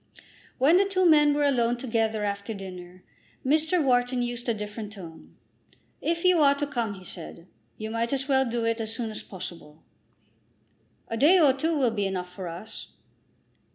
[0.57, 3.03] When the two men were alone together after dinner,
[3.45, 3.83] Mr.
[3.83, 5.35] Wharton used a different tone.
[6.01, 7.45] "If you are to come," he said,
[7.77, 9.83] "you might as well do it as soon as possible."
[11.07, 12.87] "A day or two will be enough for us."